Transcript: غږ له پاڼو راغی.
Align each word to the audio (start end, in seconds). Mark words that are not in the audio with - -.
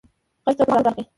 غږ 0.45 0.55
له 0.59 0.65
پاڼو 0.69 0.83
راغی. 0.87 1.03